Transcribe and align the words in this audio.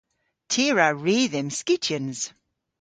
Ty 0.51 0.63
a 0.71 0.73
wra 0.73 0.87
ri 1.05 1.17
dhymm 1.31 1.49
skityans. 1.57 2.19